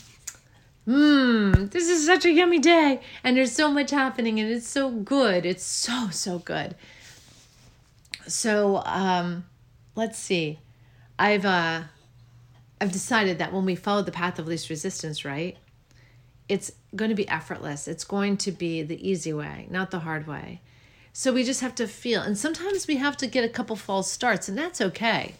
this 1.72 1.90
is 1.90 2.06
such 2.06 2.26
a 2.26 2.32
yummy 2.32 2.60
day, 2.60 3.02
and 3.24 3.36
there's 3.36 3.52
so 3.52 3.72
much 3.72 3.92
happening, 3.92 4.40
and 4.40 4.50
it's 4.52 4.68
so 4.68 4.92
good. 4.92 5.46
It's 5.46 5.64
so 5.64 6.10
so 6.12 6.40
good. 6.40 6.76
So, 8.28 8.84
um, 8.86 9.46
let's 9.96 10.20
see. 10.20 10.60
I've 11.18 11.46
uh, 11.46 11.84
I've 12.80 12.92
decided 12.92 13.40
that 13.40 13.52
when 13.52 13.66
we 13.66 13.76
follow 13.76 14.04
the 14.04 14.12
path 14.12 14.40
of 14.40 14.48
least 14.48 14.70
resistance, 14.70 15.26
right, 15.26 15.58
it's 16.48 16.72
going 16.96 17.10
to 17.10 17.16
be 17.16 17.28
effortless. 17.28 17.88
It's 17.88 18.04
going 18.04 18.38
to 18.38 18.52
be 18.52 18.84
the 18.84 19.08
easy 19.08 19.34
way, 19.34 19.68
not 19.70 19.92
the 19.92 20.00
hard 20.00 20.28
way. 20.28 20.62
So 21.20 21.34
we 21.34 21.44
just 21.44 21.60
have 21.60 21.76
to 21.76 21.86
feel. 21.86 22.22
And 22.22 22.38
sometimes 22.38 22.88
we 22.88 22.96
have 22.96 23.18
to 23.18 23.28
get 23.28 23.44
a 23.44 23.50
couple 23.50 23.76
false 23.76 24.10
starts, 24.10 24.48
and 24.48 24.58
that's 24.58 24.80
okay. 24.80 25.36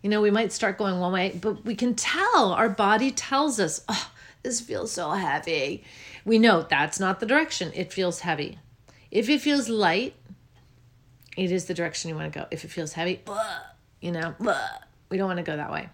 You 0.00 0.08
know, 0.08 0.22
we 0.22 0.30
might 0.30 0.50
start 0.50 0.78
going 0.78 0.98
one 0.98 1.12
way, 1.12 1.38
but 1.38 1.62
we 1.62 1.74
can 1.74 1.94
tell 1.94 2.54
our 2.54 2.70
body 2.70 3.10
tells 3.10 3.60
us, 3.60 3.84
oh, 3.86 4.12
this 4.42 4.62
feels 4.62 4.92
so 4.92 5.10
heavy. 5.10 5.84
We 6.24 6.38
know 6.38 6.62
that's 6.62 6.98
not 6.98 7.20
the 7.20 7.26
direction. 7.26 7.70
It 7.74 7.92
feels 7.92 8.20
heavy. 8.20 8.60
If 9.10 9.28
it 9.28 9.42
feels 9.42 9.68
light, 9.68 10.14
it 11.36 11.52
is 11.52 11.66
the 11.66 11.74
direction 11.74 12.08
you 12.08 12.16
want 12.16 12.32
to 12.32 12.38
go. 12.38 12.46
If 12.50 12.64
it 12.64 12.68
feels 12.68 12.94
heavy, 12.94 13.20
you 14.00 14.12
know, 14.12 14.34
we 15.10 15.18
don't 15.18 15.28
want 15.28 15.36
to 15.36 15.42
go 15.42 15.54
that 15.54 15.70
way. 15.70 15.90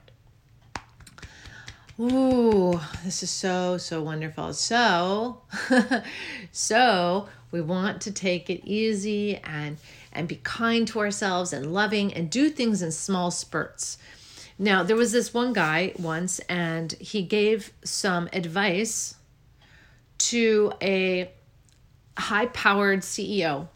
Ooh, 1.99 2.81
this 3.05 3.25
is 3.25 3.31
so, 3.31 3.77
so 3.77 4.03
wonderful. 4.03 4.53
So, 4.53 5.43
so 6.53 7.29
we 7.51 7.61
want 7.61 8.01
to 8.03 8.13
take 8.13 8.51
it 8.51 8.65
easy 8.65 9.37
and 9.39 9.79
and 10.13 10.29
be 10.29 10.41
kind 10.43 10.89
to 10.89 11.01
ourselves 11.01 11.53
and 11.53 11.73
loving 11.73 12.13
and 12.15 12.31
do 12.31 12.49
things 12.49 12.81
in 12.81 12.91
small 12.91 13.31
spurts. 13.31 13.99
Now, 14.59 14.83
there 14.83 14.97
was 14.97 15.13
this 15.13 15.35
one 15.35 15.53
guy 15.53 15.93
once 15.99 16.39
and 16.49 16.93
he 16.93 17.23
gave 17.23 17.73
some 17.85 18.29
advice 18.33 19.15
to 20.19 20.73
a 20.81 21.31
high-powered 22.17 23.01
CEO 23.01 23.69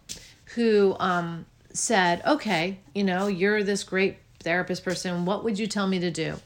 who 0.55 0.97
um, 0.99 1.45
said, 1.73 2.23
"Okay, 2.27 2.79
you 2.95 3.05
know, 3.05 3.27
you're 3.27 3.63
this 3.63 3.85
great 3.85 4.17
therapist 4.41 4.83
person. 4.85 5.27
What 5.27 5.45
would 5.45 5.59
you 5.59 5.67
tell 5.67 5.87
me 5.87 5.99
to 6.01 6.11
do 6.11 6.37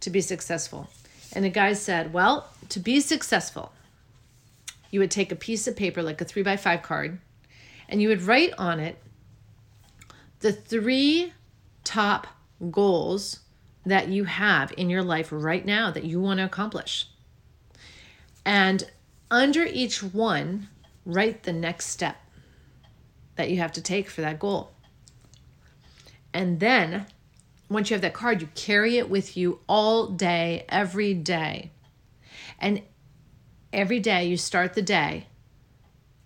to 0.00 0.10
be 0.10 0.20
successful?" 0.20 0.88
And 1.32 1.44
the 1.44 1.50
guy 1.50 1.72
said, 1.74 2.12
Well, 2.12 2.48
to 2.70 2.80
be 2.80 3.00
successful, 3.00 3.72
you 4.90 5.00
would 5.00 5.10
take 5.10 5.32
a 5.32 5.36
piece 5.36 5.66
of 5.66 5.76
paper, 5.76 6.02
like 6.02 6.20
a 6.20 6.24
three 6.24 6.42
by 6.42 6.56
five 6.56 6.82
card, 6.82 7.18
and 7.88 8.00
you 8.00 8.08
would 8.08 8.22
write 8.22 8.52
on 8.58 8.80
it 8.80 8.98
the 10.40 10.52
three 10.52 11.32
top 11.84 12.26
goals 12.70 13.40
that 13.84 14.08
you 14.08 14.24
have 14.24 14.72
in 14.76 14.90
your 14.90 15.02
life 15.02 15.28
right 15.32 15.64
now 15.64 15.90
that 15.90 16.04
you 16.04 16.20
want 16.20 16.38
to 16.38 16.44
accomplish. 16.44 17.08
And 18.44 18.90
under 19.30 19.64
each 19.64 20.02
one, 20.02 20.68
write 21.04 21.42
the 21.42 21.52
next 21.52 21.86
step 21.86 22.16
that 23.36 23.50
you 23.50 23.58
have 23.58 23.72
to 23.72 23.82
take 23.82 24.08
for 24.08 24.20
that 24.20 24.38
goal. 24.38 24.72
And 26.32 26.60
then 26.60 27.06
once 27.68 27.90
you 27.90 27.94
have 27.94 28.02
that 28.02 28.14
card, 28.14 28.40
you 28.40 28.48
carry 28.54 28.98
it 28.98 29.08
with 29.08 29.36
you 29.36 29.60
all 29.68 30.08
day, 30.08 30.64
every 30.68 31.14
day. 31.14 31.70
And 32.58 32.82
every 33.72 34.00
day 34.00 34.24
you 34.26 34.36
start 34.36 34.74
the 34.74 34.82
day 34.82 35.26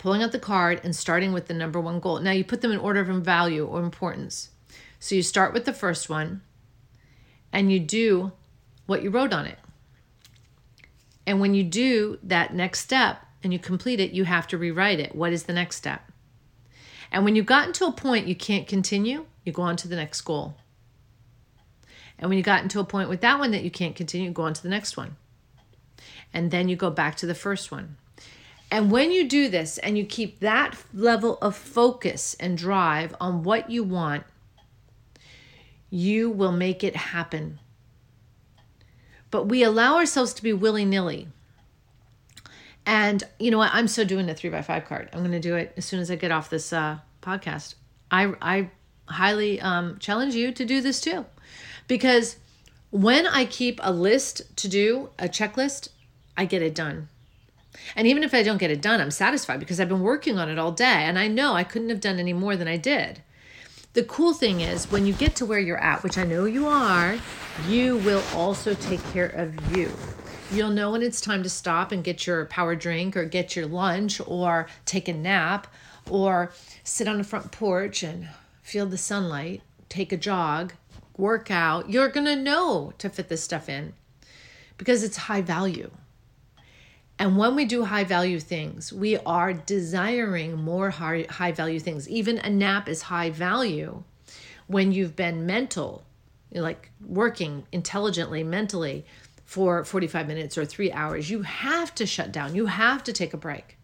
pulling 0.03 0.21
out 0.21 0.33
the 0.33 0.39
card 0.39 0.81
and 0.83 0.97
starting 0.97 1.33
with 1.33 1.47
the 1.47 1.55
number 1.55 1.81
one 1.81 2.01
goal. 2.01 2.19
Now 2.19 2.33
you 2.33 2.43
put 2.43 2.61
them 2.61 2.73
in 2.73 2.79
order 2.81 3.01
of 3.01 3.25
value 3.25 3.65
or 3.65 3.81
importance. 3.81 4.51
So 4.99 5.15
you 5.15 5.23
start 5.23 5.53
with 5.53 5.65
the 5.65 5.73
first 5.73 6.11
one 6.11 6.43
and 7.53 7.71
you 7.71 7.79
do 7.79 8.33
what 8.87 9.05
you 9.05 9.11
wrote 9.11 9.33
on 9.33 9.47
it. 9.47 9.61
And 11.25 11.41
when 11.41 11.55
you 11.55 11.63
do 11.63 12.19
that 12.25 12.53
next 12.53 12.81
step 12.81 13.25
and 13.45 13.53
you 13.53 13.61
complete 13.61 14.01
it, 14.01 14.11
you 14.11 14.25
have 14.25 14.49
to 14.49 14.59
rewrite 14.59 14.99
it. 14.99 15.15
What 15.15 15.33
is 15.33 15.45
the 15.45 15.53
next 15.53 15.77
step? 15.77 16.11
And 17.13 17.25
when 17.25 17.37
you've 17.37 17.47
gotten 17.47 17.73
to 17.75 17.87
a 17.87 17.93
point 17.93 18.27
you 18.27 18.35
can't 18.35 18.67
continue, 18.67 19.27
you 19.45 19.53
go 19.53 19.63
on 19.63 19.77
to 19.77 19.89
the 19.89 19.95
next 19.95 20.21
goal. 20.23 20.57
And 22.19 22.29
when 22.29 22.39
you 22.39 22.43
got 22.43 22.65
into 22.65 22.81
a 22.81 22.85
point 22.85 23.09
with 23.09 23.21
that 23.21 23.39
one 23.39 23.53
that 23.53 23.63
you 23.63 23.71
can't 23.71 23.95
continue, 23.95 24.33
go 24.33 24.43
on 24.43 24.55
to 24.55 24.63
the 24.63 24.69
next 24.69 24.97
one. 24.97 25.17
And 26.35 26.51
then 26.51 26.69
you 26.69 26.77
go 26.77 26.91
back 26.91 27.17
to 27.17 27.27
the 27.27 27.35
first 27.35 27.71
one. 27.71 27.97
And 28.71 28.91
when 28.91 29.13
you 29.13 29.29
do 29.29 29.49
this 29.49 29.77
and 29.79 29.99
you 29.99 30.07
keep 30.07 30.41
that 30.41 30.79
level 30.95 31.37
of 31.43 31.55
focus 31.55 32.35
and 32.41 32.57
drive 32.57 33.15
on 33.21 33.43
what 33.43 33.71
you 33.71 33.85
want, 33.85 34.25
you 35.91 36.31
will 36.31 36.53
make 36.53 36.83
it 36.83 36.97
happen. 36.97 37.59
But 39.31 39.45
we 39.45 39.63
allow 39.63 39.97
ourselves 39.97 40.33
to 40.35 40.43
be 40.43 40.55
willy 40.55 40.87
nilly. 40.87 41.29
And 42.87 43.23
you 43.39 43.51
know 43.51 43.59
what? 43.59 43.71
I'm 43.75 43.89
so 43.89 44.05
doing 44.05 44.27
the 44.27 44.35
three 44.35 44.51
by 44.51 44.63
five 44.63 44.87
card. 44.87 45.11
I'm 45.13 45.21
going 45.21 45.33
to 45.33 45.41
do 45.41 45.55
it 45.55 45.75
as 45.77 45.85
soon 45.85 46.01
as 46.01 46.11
I 46.11 46.17
get 46.17 46.33
off 46.33 46.49
this 46.49 46.73
uh, 46.73 46.99
podcast. 47.21 47.75
I, 48.11 48.33
I 48.41 48.71
highly 49.07 49.61
um, 49.61 49.99
challenge 49.99 50.35
you 50.35 50.51
to 50.53 50.65
do 50.65 50.81
this 50.81 51.01
too. 51.01 51.27
Because 51.89 52.37
when 52.91 53.27
I 53.27 53.45
keep 53.45 53.81
a 53.83 53.93
list 53.93 54.57
to 54.57 54.69
do, 54.69 55.11
a 55.19 55.29
checklist, 55.29 55.89
I 56.37 56.45
get 56.45 56.63
it 56.63 56.75
done. 56.75 57.09
And 57.97 58.07
even 58.07 58.23
if 58.23 58.35
I 58.35 58.43
don't 58.43 58.59
get 58.59 58.71
it 58.71 58.83
done, 58.83 59.01
I'm 59.01 59.11
satisfied 59.11 59.61
because 59.61 59.81
I've 59.81 59.89
been 59.89 60.03
working 60.03 60.39
on 60.39 60.49
it 60.49 60.59
all 60.59 60.73
day 60.73 61.05
and 61.05 61.19
I 61.19 61.29
know 61.29 61.55
I 61.55 61.65
couldn't 61.65 61.89
have 61.89 62.01
done 62.01 62.19
any 62.19 62.33
more 62.33 62.57
than 62.57 62.69
I 62.69 62.77
did. 62.77 63.23
The 63.95 64.05
cool 64.05 64.33
thing 64.33 64.61
is 64.61 64.91
when 64.91 65.07
you 65.07 65.13
get 65.13 65.37
to 65.37 65.47
where 65.47 65.59
you're 65.59 65.77
at, 65.77 66.03
which 66.03 66.17
I 66.17 66.25
know 66.25 66.47
you 66.47 66.67
are, 66.67 67.19
you 67.69 67.99
will 67.99 68.23
also 68.35 68.75
take 68.75 69.03
care 69.13 69.27
of 69.27 69.77
you. 69.77 69.91
You'll 70.51 70.71
know 70.71 70.93
when 70.93 71.03
it's 71.03 71.21
time 71.21 71.43
to 71.43 71.49
stop 71.49 71.93
and 71.93 72.05
get 72.05 72.27
your 72.27 72.47
power 72.47 72.75
drink 72.75 73.17
or 73.17 73.25
get 73.25 73.57
your 73.57 73.67
lunch 73.67 74.21
or 74.27 74.67
take 74.87 75.09
a 75.09 75.13
nap 75.13 75.67
or 76.11 76.53
sit 76.85 77.09
on 77.09 77.19
the 77.19 77.25
front 77.25 77.53
porch 77.53 78.03
and 78.03 78.29
feel 78.63 78.87
the 78.87 78.99
sunlight, 78.99 79.63
take 79.89 80.13
a 80.13 80.17
jog, 80.17 80.73
work 81.17 81.51
out. 81.51 81.91
you're 81.91 82.09
going 82.09 82.27
to 82.27 82.37
know 82.37 82.93
to 82.99 83.09
fit 83.09 83.29
this 83.29 83.43
stuff 83.43 83.69
in 83.69 83.93
because 84.79 85.03
it's 85.03 85.17
high 85.17 85.43
value. 85.43 85.91
And 87.23 87.37
when 87.37 87.55
we 87.55 87.67
do 87.67 87.85
high 87.85 88.03
value 88.03 88.41
things, 88.41 88.93
we 88.93 89.17
are 89.19 89.53
desiring 89.53 90.57
more 90.57 90.91
high, 90.91 91.25
high 91.31 91.53
value 91.53 91.79
things. 91.79 92.09
Even 92.09 92.39
a 92.39 92.51
nap 92.51 92.89
is 92.89 93.03
high 93.03 93.31
value 93.31 94.03
when 94.67 94.91
you've 94.91 95.15
been 95.15 95.47
mental, 95.47 96.03
like 96.51 96.91
working 97.01 97.65
intelligently, 97.71 98.43
mentally 98.43 99.07
for 99.45 99.85
45 99.85 100.27
minutes 100.27 100.59
or 100.59 100.65
three 100.65 100.91
hours. 100.91 101.31
You 101.31 101.43
have 101.43 101.95
to 101.95 102.07
shut 102.07 102.33
down, 102.33 102.57
you 102.57 102.67
have 102.67 103.05
to 103.05 103.13
take 103.13 103.33
a 103.33 103.37
break. 103.37 103.79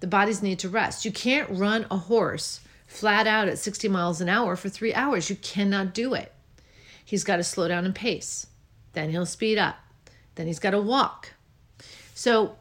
The 0.00 0.08
bodies 0.08 0.42
need 0.42 0.58
to 0.58 0.68
rest. 0.68 1.04
You 1.04 1.12
can't 1.12 1.48
run 1.48 1.86
a 1.92 1.96
horse 1.96 2.58
flat 2.88 3.28
out 3.28 3.46
at 3.46 3.60
60 3.60 3.86
miles 3.86 4.20
an 4.20 4.28
hour 4.28 4.56
for 4.56 4.68
three 4.68 4.92
hours. 4.94 5.30
You 5.30 5.36
cannot 5.36 5.94
do 5.94 6.12
it. 6.12 6.32
He's 7.04 7.22
got 7.22 7.36
to 7.36 7.44
slow 7.44 7.68
down 7.68 7.84
and 7.84 7.94
pace. 7.94 8.48
Then 8.94 9.10
he'll 9.10 9.26
speed 9.26 9.58
up. 9.58 9.76
Then 10.34 10.48
he's 10.48 10.58
got 10.58 10.70
to 10.70 10.80
walk. 10.80 11.34
So 12.18 12.56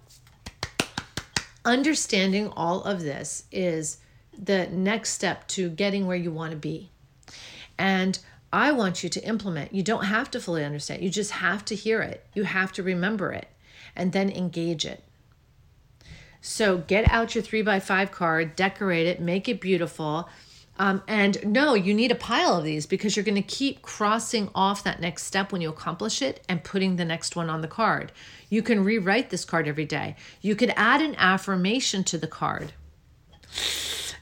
understanding 1.66 2.50
all 2.50 2.84
of 2.84 3.02
this 3.02 3.46
is 3.52 3.98
the 4.38 4.68
next 4.68 5.14
step 5.14 5.48
to 5.48 5.72
getting 5.72 6.06
where 6.06 6.16
you 6.16 6.30
want 6.30 6.52
to 6.52 6.58
be. 6.58 6.92
And 7.76 8.20
I 8.54 8.72
want 8.72 9.04
you 9.04 9.10
to 9.10 9.24
implement. 9.24 9.74
You 9.74 9.82
don't 9.82 10.06
have 10.06 10.30
to 10.30 10.40
fully 10.40 10.64
understand. 10.64 11.02
You 11.02 11.10
just 11.10 11.32
have 11.32 11.66
to 11.66 11.76
hear 11.76 12.04
it. 12.04 12.24
You 12.36 12.44
have 12.44 12.72
to 12.74 12.84
remember 12.84 13.32
it 13.32 13.48
and 13.96 14.12
then 14.12 14.30
engage 14.30 14.86
it. 14.86 15.04
So 16.40 16.78
get 16.78 17.10
out 17.10 17.34
your 17.34 17.44
three 17.44 17.64
by 17.64 17.80
five 17.80 18.12
card, 18.12 18.56
decorate 18.56 19.08
it, 19.08 19.20
make 19.20 19.50
it 19.50 19.60
beautiful. 19.60 20.30
Um, 20.79 21.01
and 21.07 21.43
no, 21.43 21.74
you 21.74 21.93
need 21.93 22.12
a 22.12 22.15
pile 22.15 22.57
of 22.57 22.63
these 22.63 22.86
because 22.86 23.15
you're 23.15 23.25
going 23.25 23.36
to 23.36 23.41
keep 23.41 23.81
crossing 23.81 24.50
off 24.53 24.84
that 24.84 25.01
next 25.01 25.24
step 25.24 25.51
when 25.51 25.62
you 25.62 25.69
accomplish 25.69 26.22
it 26.22 26.43
and 26.48 26.63
putting 26.63 26.96
the 26.96 27.05
next 27.05 27.36
one 27.36 27.50
on 27.50 27.62
the 27.62 27.67
card. 27.67 28.12
You 28.50 28.62
can 28.62 28.84
rewrite 28.84 29.31
this 29.31 29.43
card 29.43 29.67
every 29.67 29.86
day. 29.86 30.15
You 30.41 30.55
could 30.55 30.72
add 30.75 31.01
an 31.01 31.15
affirmation 31.15 32.03
to 32.05 32.17
the 32.17 32.27
card. 32.27 32.74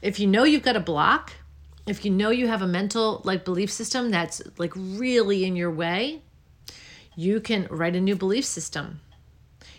If 0.00 0.18
you 0.18 0.26
know 0.26 0.44
you've 0.44 0.62
got 0.62 0.76
a 0.76 0.80
block, 0.80 1.32
if 1.86 2.04
you 2.04 2.10
know 2.10 2.30
you 2.30 2.48
have 2.48 2.62
a 2.62 2.66
mental 2.66 3.20
like 3.24 3.44
belief 3.44 3.70
system 3.70 4.10
that's 4.10 4.42
like 4.58 4.72
really 4.74 5.44
in 5.44 5.56
your 5.56 5.70
way, 5.70 6.22
you 7.14 7.40
can 7.40 7.66
write 7.70 7.96
a 7.96 8.00
new 8.00 8.16
belief 8.16 8.44
system. 8.44 9.00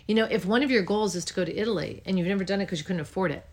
You 0.06 0.14
know, 0.14 0.24
if 0.30 0.46
one 0.46 0.62
of 0.62 0.70
your 0.70 0.82
goals 0.82 1.14
is 1.14 1.24
to 1.26 1.34
go 1.34 1.44
to 1.44 1.54
Italy 1.54 2.02
and 2.06 2.18
you've 2.18 2.28
never 2.28 2.44
done 2.44 2.60
it 2.60 2.64
because 2.64 2.78
you 2.78 2.84
couldn't 2.84 3.00
afford 3.00 3.30
it, 3.30 3.44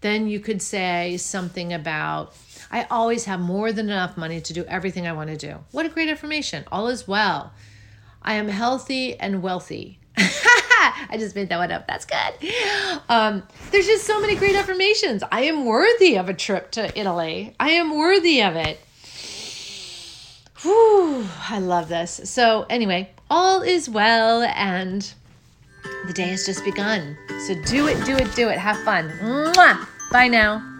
then 0.00 0.28
you 0.28 0.40
could 0.40 0.62
say 0.62 1.16
something 1.18 1.72
about, 1.72 2.34
I 2.70 2.84
always 2.90 3.24
have 3.24 3.40
more 3.40 3.72
than 3.72 3.90
enough 3.90 4.16
money 4.16 4.40
to 4.40 4.52
do 4.52 4.64
everything 4.64 5.06
I 5.06 5.12
want 5.12 5.30
to 5.30 5.36
do. 5.36 5.58
What 5.70 5.86
a 5.86 5.88
great 5.88 6.08
affirmation. 6.08 6.64
All 6.70 6.88
is 6.88 7.06
well. 7.08 7.52
I 8.22 8.34
am 8.34 8.48
healthy 8.48 9.18
and 9.18 9.42
wealthy. 9.42 9.98
I 10.16 11.16
just 11.18 11.34
made 11.34 11.48
that 11.48 11.58
one 11.58 11.70
up. 11.72 11.86
That's 11.86 12.06
good. 12.06 12.52
Um, 13.08 13.42
there's 13.70 13.86
just 13.86 14.04
so 14.04 14.20
many 14.20 14.34
great 14.36 14.56
affirmations. 14.56 15.22
I 15.30 15.42
am 15.42 15.64
worthy 15.64 16.16
of 16.16 16.28
a 16.28 16.34
trip 16.34 16.70
to 16.72 16.98
Italy. 16.98 17.54
I 17.58 17.70
am 17.70 17.96
worthy 17.96 18.42
of 18.42 18.56
it. 18.56 18.78
Whew, 20.62 21.26
I 21.48 21.58
love 21.58 21.88
this. 21.88 22.20
So, 22.24 22.66
anyway, 22.68 23.10
all 23.30 23.62
is 23.62 23.88
well 23.88 24.42
and 24.42 25.10
the 26.06 26.12
day 26.12 26.24
has 26.24 26.44
just 26.44 26.64
begun. 26.64 27.16
So, 27.46 27.54
do 27.62 27.86
it, 27.86 28.04
do 28.04 28.16
it, 28.16 28.34
do 28.34 28.48
it. 28.48 28.58
Have 28.58 28.78
fun. 28.84 29.10
Mwah! 29.22 29.86
Bye 30.12 30.28
now. 30.28 30.79